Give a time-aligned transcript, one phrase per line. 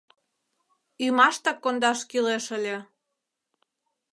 [1.05, 2.77] Ӱмаштак кондаш кӱлеш ыле.